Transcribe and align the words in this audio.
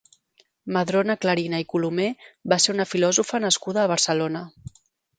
Madrona 0.77 1.15
Clarina 1.25 1.59
i 1.65 1.69
Colomer 1.75 2.09
va 2.55 2.59
ser 2.65 2.77
una 2.77 2.89
filòsofa 2.95 3.45
nascuda 3.49 3.85
a 3.85 3.89
Barcelona. 3.97 4.47